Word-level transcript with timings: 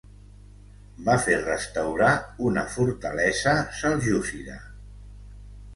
Va 1.09 1.17
fer 1.25 1.37
restaurar 1.43 2.09
una 2.49 2.65
fortalesa 2.79 3.55
seljúcida. 3.83 4.59